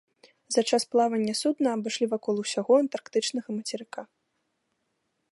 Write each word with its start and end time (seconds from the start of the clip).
За 0.53 0.61
час 0.75 0.83
плавання 0.93 1.33
судна 1.41 1.67
абышлі 1.77 2.05
вакол 2.13 2.35
усяго 2.43 2.73
антарктычнага 2.85 3.49
мацерыка. 3.57 4.07